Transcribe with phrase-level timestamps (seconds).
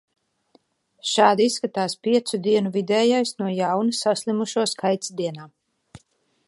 [1.09, 5.49] Šādi izskatās piecas dienu vidējais no jauna saslimušo skaits dienā.